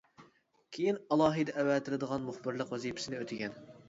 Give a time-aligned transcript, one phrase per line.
[0.77, 3.55] كېيىن ئالاھىدە ئەۋەتىلىدىغان مۇخبىرلىق ۋەزىپىسىنى ئۆتىگەن.